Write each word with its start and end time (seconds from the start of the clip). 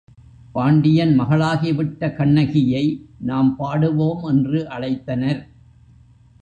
பாண்டியன் 0.51 1.19
மகளாகிவிட்ட 1.19 2.15
கண்ணகியை 2.15 2.83
நாம் 3.19 3.55
பாடுவோம். 3.55 4.23
என்று 4.23 4.67
அழைத்தனர். 4.69 5.41